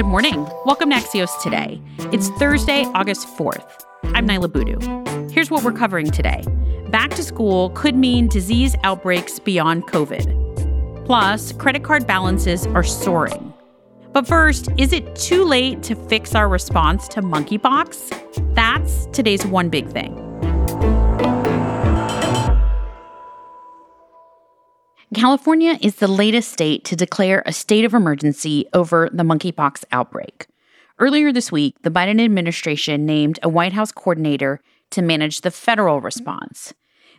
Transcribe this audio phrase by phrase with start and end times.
[0.00, 0.48] Good morning.
[0.64, 1.78] Welcome to Axios Today.
[2.10, 3.84] It's Thursday, August 4th.
[4.14, 5.28] I'm Niala Boodhoo.
[5.28, 6.42] Here's what we're covering today.
[6.88, 11.04] Back to school could mean disease outbreaks beyond COVID.
[11.04, 13.52] Plus, credit card balances are soaring.
[14.14, 18.54] But first, is it too late to fix our response to monkeypox?
[18.54, 20.29] That's today's one big thing.
[25.12, 30.46] California is the latest state to declare a state of emergency over the monkeypox outbreak.
[31.00, 36.00] Earlier this week, the Biden administration named a White House coordinator to manage the federal
[36.00, 36.72] response.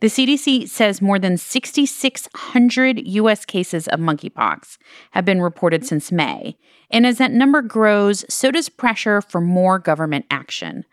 [0.00, 3.44] The CDC says more than 6,600 U.S.
[3.46, 4.76] cases of monkeypox
[5.12, 6.58] have been reported since May.
[6.90, 10.84] And as that number grows, so does pressure for more government action.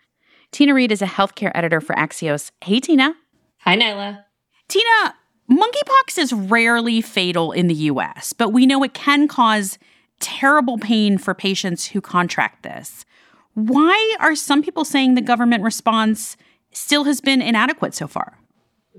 [0.50, 2.52] Tina Reed is a healthcare editor for Axios.
[2.64, 3.14] Hey, Tina.
[3.58, 4.24] Hi, Niala.
[4.66, 5.14] Tina,
[5.50, 9.78] Monkeypox is rarely fatal in the US, but we know it can cause
[10.18, 13.04] terrible pain for patients who contract this.
[13.54, 16.36] Why are some people saying the government response
[16.72, 18.38] still has been inadequate so far?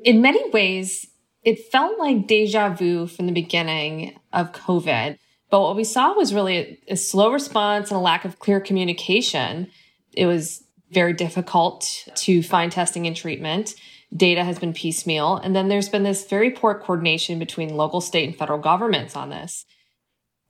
[0.04, 1.08] In many ways,
[1.44, 5.18] it felt like deja vu from the beginning of COVID.
[5.50, 9.70] But what we saw was really a, slow response and a lack of clear communication.
[10.14, 13.76] It was very difficult to find testing and treatment
[14.16, 15.38] data has been piecemeal.
[15.38, 19.30] And then there's been this very poor coordination between local, state, and federal governments on
[19.30, 19.66] this.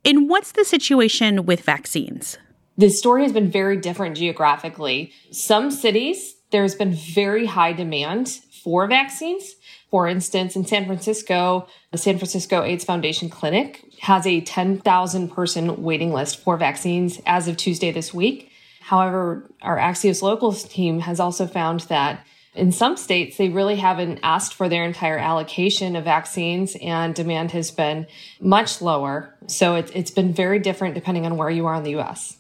[0.06, 2.38] And what's the situation with vaccines?
[2.78, 5.12] The story has been very different geographically.
[5.32, 9.56] Some cities, there's been very high demand for vaccines.
[9.90, 15.82] For instance, in San Francisco, the San Francisco AIDS Foundation Clinic has a 10,000 person
[15.82, 18.52] waiting list for vaccines as of Tuesday this week.
[18.82, 22.26] However, our Axios Locals team has also found that
[22.58, 27.52] in some states, they really haven't asked for their entire allocation of vaccines and demand
[27.52, 28.08] has been
[28.42, 29.34] much lower.
[29.48, 32.38] So it, it's been very different depending on where you are in the US.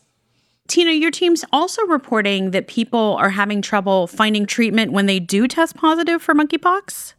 [0.67, 5.47] Tina, your team's also reporting that people are having trouble finding treatment when they do
[5.47, 7.13] test positive for monkeypox?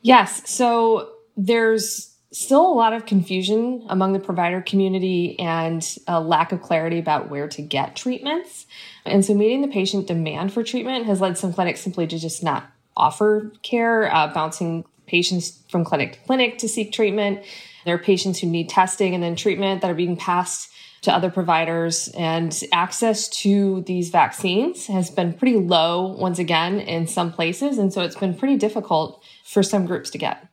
[0.00, 0.48] Yes.
[0.48, 6.60] So there's still a lot of confusion among the provider community and a lack of
[6.60, 8.66] clarity about where to get treatments.
[9.04, 12.42] And so meeting the patient demand for treatment has led some clinics simply to just
[12.42, 17.44] not offer care, uh, bouncing patients from clinic to clinic to seek treatment.
[17.84, 20.70] There are patients who need testing and then treatment that are being passed
[21.02, 27.06] to other providers and access to these vaccines has been pretty low once again in
[27.06, 30.48] some places and so it's been pretty difficult for some groups to get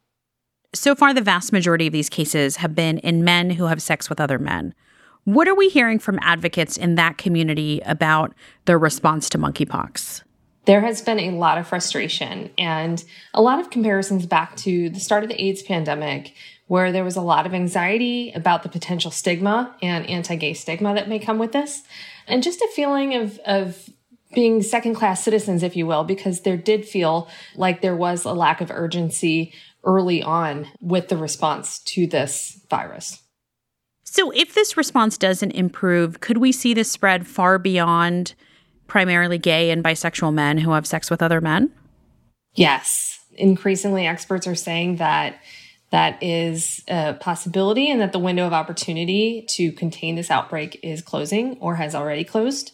[0.74, 4.10] so far, the vast majority of these cases have been in men who have sex
[4.10, 4.74] with other men.
[5.24, 8.34] What are we hearing from advocates in that community about
[8.66, 10.24] their response to monkeypox?
[10.66, 15.00] There has been a lot of frustration and a lot of comparisons back to the
[15.00, 16.34] start of the AIDS pandemic,
[16.68, 20.94] where there was a lot of anxiety about the potential stigma and anti gay stigma
[20.94, 21.84] that may come with this,
[22.28, 23.90] and just a feeling of, of
[24.34, 28.32] being second class citizens, if you will, because there did feel like there was a
[28.32, 29.54] lack of urgency
[29.84, 33.22] early on with the response to this virus.
[34.04, 38.34] So, if this response doesn't improve, could we see this spread far beyond
[38.88, 41.72] primarily gay and bisexual men who have sex with other men?
[42.54, 43.20] Yes.
[43.38, 45.40] Increasingly, experts are saying that
[45.92, 51.02] that is a possibility and that the window of opportunity to contain this outbreak is
[51.02, 52.72] closing or has already closed.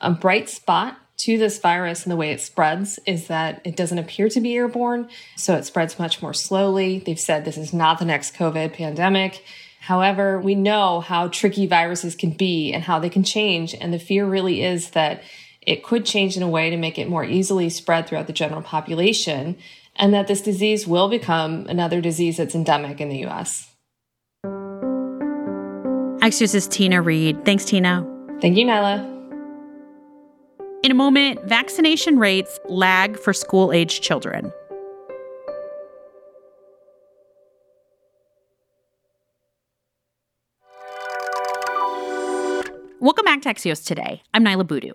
[0.00, 3.98] A bright spot to this virus and the way it spreads is that it doesn't
[3.98, 7.00] appear to be airborne, so it spreads much more slowly.
[7.00, 9.44] They've said this is not the next COVID pandemic.
[9.80, 13.98] However, we know how tricky viruses can be and how they can change, and the
[13.98, 15.22] fear really is that
[15.62, 18.62] it could change in a way to make it more easily spread throughout the general
[18.62, 19.56] population,
[19.96, 23.74] and that this disease will become another disease that's endemic in the US.
[26.20, 27.44] Axios' Tina Reed.
[27.44, 28.06] Thanks, Tina.
[28.40, 29.17] Thank you, Niala.
[30.84, 34.52] In a moment, vaccination rates lag for school age children.
[43.00, 44.22] Welcome back to Axios Today.
[44.32, 44.94] I'm Niala Boodhoo.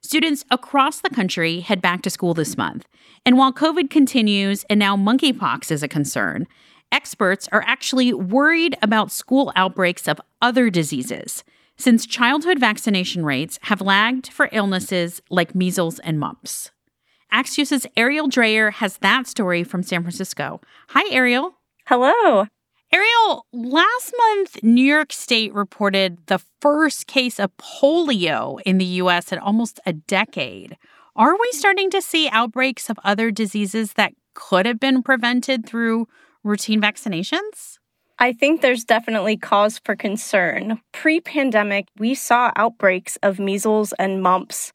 [0.00, 2.86] Students across the country head back to school this month.
[3.24, 6.46] And while COVID continues and now monkeypox is a concern,
[6.92, 11.42] experts are actually worried about school outbreaks of other diseases
[11.76, 16.70] since childhood vaccination rates have lagged for illnesses like measles and mumps.
[17.32, 20.60] Axios' Arielle Dreher has that story from San Francisco.
[20.88, 21.52] Hi, Arielle.
[21.86, 22.46] Hello.
[22.94, 29.32] Arielle, last month, New York State reported the first case of polio in the U.S.
[29.32, 30.78] in almost a decade.
[31.16, 36.06] Are we starting to see outbreaks of other diseases that could have been prevented through
[36.44, 37.75] routine vaccinations?
[38.18, 40.80] I think there's definitely cause for concern.
[40.92, 44.72] Pre pandemic, we saw outbreaks of measles and mumps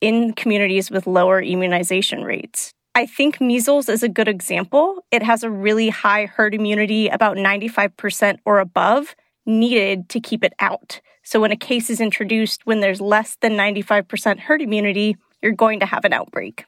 [0.00, 2.72] in communities with lower immunization rates.
[2.96, 5.04] I think measles is a good example.
[5.12, 9.14] It has a really high herd immunity, about 95% or above,
[9.46, 11.00] needed to keep it out.
[11.22, 15.78] So when a case is introduced when there's less than 95% herd immunity, you're going
[15.78, 16.64] to have an outbreak.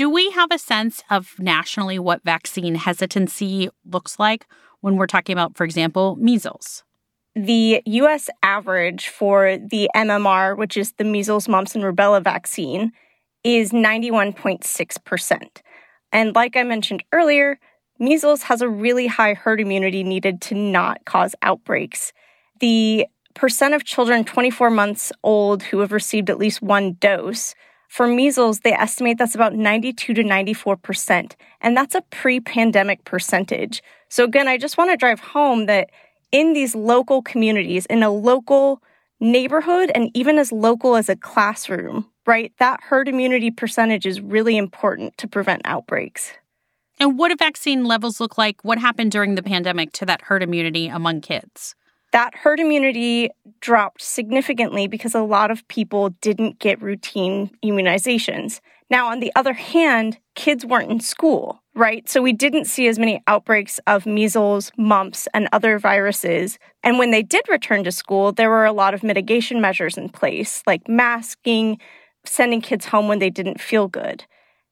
[0.00, 4.46] Do we have a sense of nationally what vaccine hesitancy looks like
[4.80, 6.84] when we're talking about, for example, measles?
[7.34, 12.92] The US average for the MMR, which is the measles, mumps, and rubella vaccine,
[13.44, 15.42] is 91.6%.
[16.12, 17.58] And like I mentioned earlier,
[17.98, 22.14] measles has a really high herd immunity needed to not cause outbreaks.
[22.60, 27.54] The percent of children 24 months old who have received at least one dose
[27.90, 31.32] for measles, they estimate that's about 92 to 94%.
[31.60, 33.82] And that's a pre pandemic percentage.
[34.08, 35.90] So, again, I just want to drive home that
[36.30, 38.80] in these local communities, in a local
[39.18, 44.56] neighborhood, and even as local as a classroom, right, that herd immunity percentage is really
[44.56, 46.32] important to prevent outbreaks.
[47.00, 48.62] And what do vaccine levels look like?
[48.62, 51.74] What happened during the pandemic to that herd immunity among kids?
[52.12, 53.30] That herd immunity
[53.60, 58.60] dropped significantly because a lot of people didn't get routine immunizations.
[58.88, 62.08] Now, on the other hand, kids weren't in school, right?
[62.08, 66.58] So we didn't see as many outbreaks of measles, mumps, and other viruses.
[66.82, 70.08] And when they did return to school, there were a lot of mitigation measures in
[70.08, 71.78] place, like masking,
[72.24, 74.24] sending kids home when they didn't feel good.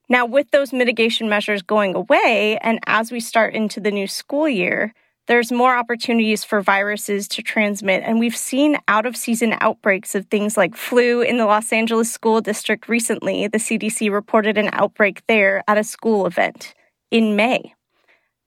[0.09, 4.49] Now, with those mitigation measures going away, and as we start into the new school
[4.49, 4.93] year,
[5.29, 8.01] there's more opportunities for viruses to transmit.
[8.03, 12.11] And we've seen out of season outbreaks of things like flu in the Los Angeles
[12.11, 13.47] School District recently.
[13.47, 16.73] The CDC reported an outbreak there at a school event
[17.11, 17.75] in May.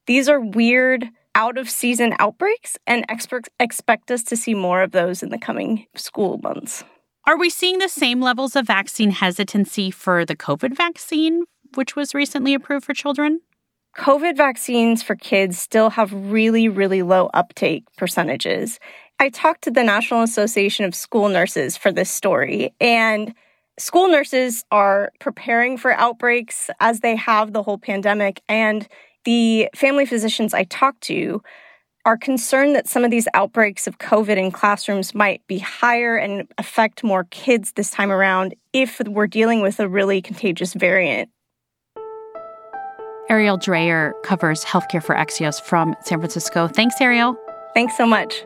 [0.08, 4.90] These are weird out of season outbreaks, and experts expect us to see more of
[4.90, 6.82] those in the coming school months.
[7.28, 11.44] Are we seeing the same levels of vaccine hesitancy for the COVID vaccine,
[11.74, 13.40] which was recently approved for children?
[13.96, 18.80] COVID vaccines for kids still have really, really low uptake percentages.
[19.18, 23.34] I talked to the National Association of School Nurses for this story, and
[23.78, 28.42] school nurses are preparing for outbreaks as they have the whole pandemic.
[28.48, 28.88] And
[29.24, 31.42] the family physicians I talked to
[32.04, 36.48] are concerned that some of these outbreaks of COVID in classrooms might be higher and
[36.58, 41.28] affect more kids this time around if we're dealing with a really contagious variant.
[43.30, 46.68] Arielle Dreher covers healthcare for Axios from San Francisco.
[46.68, 47.36] Thanks, Arielle.
[47.74, 48.44] Thanks so much.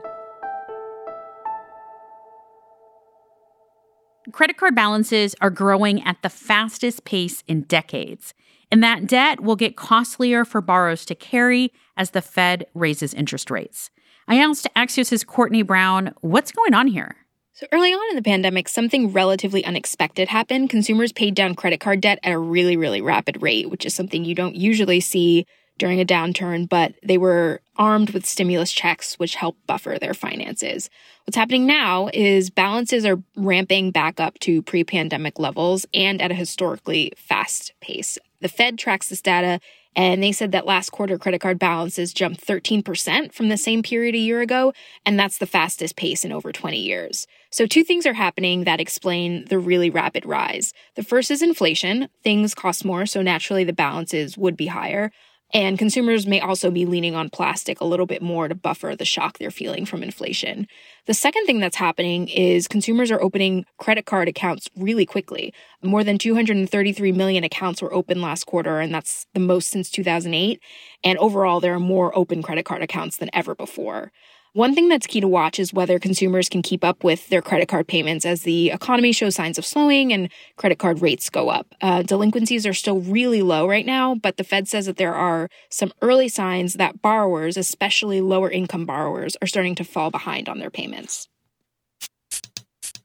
[4.32, 8.34] Credit card balances are growing at the fastest pace in decades,
[8.70, 13.50] and that debt will get costlier for borrowers to carry as the Fed raises interest
[13.50, 13.90] rates.
[14.28, 17.17] I asked Axios' Courtney Brown, what's going on here?
[17.56, 20.69] So, early on in the pandemic, something relatively unexpected happened.
[20.69, 24.26] Consumers paid down credit card debt at a really, really rapid rate, which is something
[24.26, 25.47] you don't usually see
[25.79, 30.91] during a downturn, but they were armed with stimulus checks, which help buffer their finances.
[31.25, 36.31] What's happening now is balances are ramping back up to pre pandemic levels and at
[36.31, 38.19] a historically fast pace.
[38.43, 39.61] The Fed tracks this data
[39.97, 44.15] and they said that last quarter credit card balances jumped 13% from the same period
[44.15, 44.75] a year ago,
[45.07, 47.26] and that's the fastest pace in over 20 years.
[47.50, 50.75] So, two things are happening that explain the really rapid rise.
[50.95, 52.09] The first is inflation.
[52.23, 55.11] Things cost more, so naturally the balances would be higher.
[55.55, 59.05] And consumers may also be leaning on plastic a little bit more to buffer the
[59.05, 60.67] shock they're feeling from inflation.
[61.07, 65.55] The second thing that's happening is consumers are opening credit card accounts really quickly.
[65.83, 70.61] More than 233 million accounts were opened last quarter, and that's the most since 2008.
[71.05, 74.11] And overall, there are more open credit card accounts than ever before.
[74.57, 77.69] One thing that's key to watch is whether consumers can keep up with their credit
[77.69, 81.75] card payments as the economy shows signs of slowing and credit card rates go up.
[81.83, 85.51] Uh, delinquencies are still really low right now, but the Fed says that there are
[85.69, 90.59] some early signs that borrowers, especially lower income borrowers, are starting to fall behind on
[90.59, 91.29] their payments.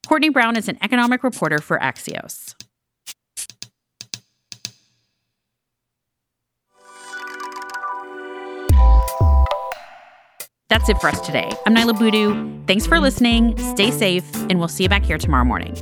[0.06, 2.54] Courtney Brown is an economic reporter for Axios.
[10.72, 11.50] That's it for us today.
[11.66, 12.64] I'm Niala Boodhoo.
[12.66, 13.58] Thanks for listening.
[13.58, 15.76] Stay safe, and we'll see you back here tomorrow morning.